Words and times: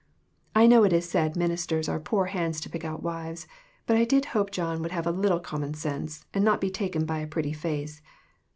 I 0.55 0.65
know 0.65 0.83
it 0.83 0.93
is 0.93 1.07
said 1.07 1.35
ministers 1.35 1.87
are 1.87 1.99
poor 1.99 2.25
hands 2.25 2.59
to 2.61 2.71
pick 2.71 2.83
out 2.83 3.03
wives, 3.03 3.45
but 3.85 3.95
I 3.95 4.03
did 4.03 4.25
hope 4.33 4.49
John 4.49 4.81
would 4.81 4.89
have 4.89 5.05
a 5.05 5.11
little 5.11 5.39
common 5.39 5.75
sense, 5.75 6.25
and 6.33 6.43
not 6.43 6.59
be 6.59 6.71
taken 6.71 7.05
by 7.05 7.19
a 7.19 7.27
pretty 7.27 7.53
face. 7.53 8.01